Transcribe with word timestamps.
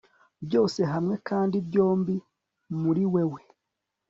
byose 0.45 0.79
hamwe, 0.91 1.15
kandi 1.29 1.55
byombi 1.67 2.15
muri 2.81 3.03
wewe 3.13 3.41